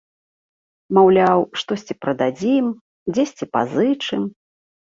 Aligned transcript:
Маўляў, 0.97 1.43
штосьці 1.63 1.97
прададзім, 2.05 2.65
дзесьці 3.15 3.45
пазычым. 3.59 4.21